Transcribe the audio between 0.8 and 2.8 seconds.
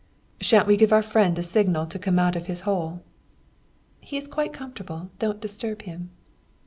our friend a signal to come out of his